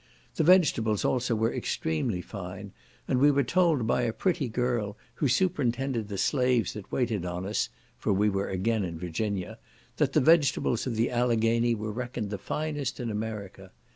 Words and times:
The 0.37 0.43
vegetables 0.43 1.05
also 1.05 1.35
were 1.35 1.53
extremely 1.53 2.21
fine, 2.23 2.71
and 3.07 3.19
we 3.19 3.29
were 3.29 3.43
told 3.43 3.85
by 3.85 4.01
a 4.01 4.11
pretty 4.11 4.49
girl, 4.49 4.97
who 5.13 5.27
superintended 5.27 6.07
the 6.07 6.17
slaves 6.17 6.73
that 6.73 6.91
waited 6.91 7.23
on 7.23 7.45
us, 7.45 7.69
(for 7.99 8.11
we 8.11 8.27
were 8.27 8.49
again 8.49 8.83
in 8.83 8.97
Virginia), 8.97 9.59
that 9.97 10.13
the 10.13 10.19
vegetables 10.19 10.87
of 10.87 10.95
the 10.95 11.11
Alleghany 11.11 11.75
were 11.75 11.91
reckoned 11.91 12.31
the 12.31 12.39
finest 12.39 12.99
in 12.99 13.11
America. 13.11 13.71